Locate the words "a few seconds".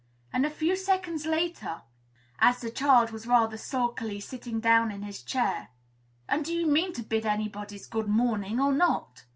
0.47-1.27